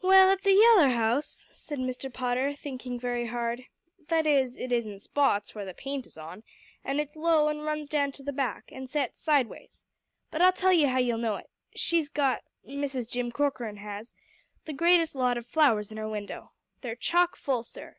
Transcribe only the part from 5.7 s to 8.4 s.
paint is on; and it's low, and runs down to the